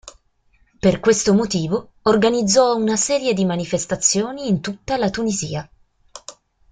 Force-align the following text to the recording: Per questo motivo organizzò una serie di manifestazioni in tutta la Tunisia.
Per 0.79 0.99
questo 0.99 1.35
motivo 1.35 1.91
organizzò 2.01 2.75
una 2.75 2.95
serie 2.95 3.35
di 3.35 3.45
manifestazioni 3.45 4.47
in 4.47 4.59
tutta 4.59 4.97
la 4.97 5.11
Tunisia. 5.11 5.69